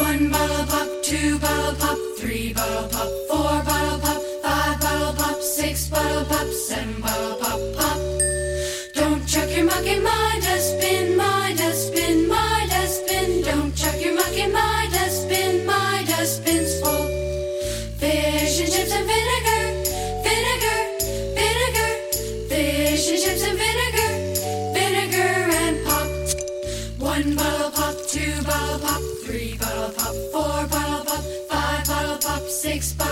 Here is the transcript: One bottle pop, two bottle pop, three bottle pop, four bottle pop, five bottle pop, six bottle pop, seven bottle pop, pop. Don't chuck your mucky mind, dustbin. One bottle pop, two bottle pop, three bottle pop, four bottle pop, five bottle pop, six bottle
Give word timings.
One 0.00 0.30
bottle 0.30 0.64
pop, 0.64 0.88
two 1.02 1.38
bottle 1.38 1.74
pop, 1.74 1.98
three 2.18 2.54
bottle 2.54 2.88
pop, 2.88 3.08
four 3.28 3.62
bottle 3.68 4.00
pop, 4.00 4.22
five 4.42 4.80
bottle 4.80 5.12
pop, 5.12 5.42
six 5.42 5.88
bottle 5.88 6.24
pop, 6.24 6.46
seven 6.46 7.02
bottle 7.02 7.36
pop, 7.36 7.60
pop. 7.76 7.98
Don't 8.94 9.26
chuck 9.26 9.50
your 9.54 9.66
mucky 9.66 10.00
mind, 10.00 10.42
dustbin. 10.42 10.79
One 27.10 27.34
bottle 27.34 27.70
pop, 27.72 27.96
two 28.06 28.40
bottle 28.44 28.78
pop, 28.78 29.02
three 29.24 29.56
bottle 29.58 29.90
pop, 29.98 30.14
four 30.30 30.68
bottle 30.68 31.04
pop, 31.04 31.24
five 31.50 31.84
bottle 31.88 32.18
pop, 32.18 32.42
six 32.48 32.92
bottle 32.92 33.09